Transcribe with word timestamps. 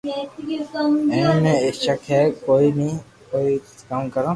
اي 1.13 1.23
مي 1.43 1.55
ݾڪ 1.81 2.01
ھي 2.13 2.21
ڪوئي 2.45 2.67
ني 2.79 2.91
ڪو 3.29 3.39
سھي 3.77 4.01
ڪاو 4.15 4.27